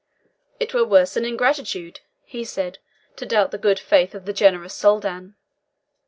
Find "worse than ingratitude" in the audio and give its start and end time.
0.83-1.99